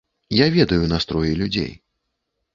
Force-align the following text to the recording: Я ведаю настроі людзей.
Я 0.35 0.47
ведаю 0.55 0.89
настроі 0.95 1.37
людзей. 1.43 1.71